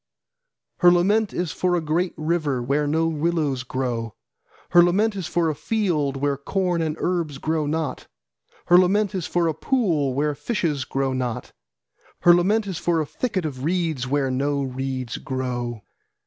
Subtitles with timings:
[0.79, 4.15] Her lament is for a great river, where no willows grow,
[4.71, 8.07] Her lament is for a field, where corn and herbs grow not.
[8.65, 11.53] Her lament is for a pool, where fishes grow not.
[12.21, 15.83] Her lament is for a thickest of reeds, where no reeds grow.